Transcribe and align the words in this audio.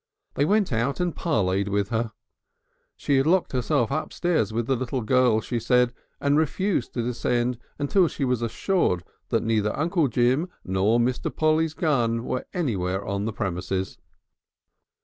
They 0.33 0.45
went 0.45 0.73
out 0.73 0.99
and 0.99 1.15
parleyed 1.15 1.67
with 1.67 1.89
her. 1.89 2.11
She 2.97 3.17
had 3.17 3.27
locked 3.27 3.51
herself 3.51 3.91
upstairs 3.91 4.51
with 4.51 4.65
the 4.65 4.75
little 4.75 5.01
girl, 5.01 5.41
she 5.41 5.59
said, 5.59 5.93
and 6.19 6.39
refused 6.39 6.95
to 6.95 7.03
descend 7.03 7.59
until 7.77 8.07
she 8.07 8.25
was 8.25 8.41
assured 8.41 9.03
that 9.29 9.43
neither 9.43 9.77
Uncle 9.77 10.07
Jim 10.07 10.49
nor 10.65 10.97
Mr. 10.99 11.29
Polly's 11.31 11.75
gun 11.75 12.23
were 12.25 12.47
anywhere 12.51 13.05
on 13.05 13.25
the 13.25 13.31
premises. 13.33 13.99